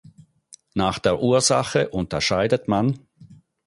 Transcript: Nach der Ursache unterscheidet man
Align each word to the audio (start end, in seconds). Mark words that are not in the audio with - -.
Nach 0.73 0.97
der 0.97 1.21
Ursache 1.21 1.89
unterscheidet 1.91 2.67
man 2.67 3.05